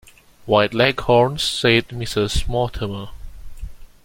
White 0.47 0.73
Leghorns, 0.73 1.43
said 1.43 1.89
Mrs 1.89 2.47
Mortimer. 2.47 3.09